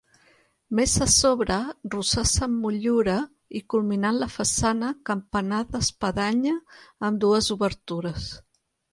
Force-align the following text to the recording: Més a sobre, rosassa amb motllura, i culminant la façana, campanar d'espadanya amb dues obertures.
Més 0.77 0.93
a 1.05 1.07
sobre, 1.15 1.55
rosassa 1.95 2.39
amb 2.45 2.55
motllura, 2.63 3.17
i 3.59 3.61
culminant 3.73 4.17
la 4.23 4.29
façana, 4.37 4.89
campanar 5.09 5.59
d'espadanya 5.75 6.55
amb 7.11 7.21
dues 7.25 7.51
obertures. 7.57 8.27